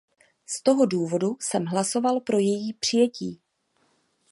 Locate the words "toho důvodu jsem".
0.63-1.65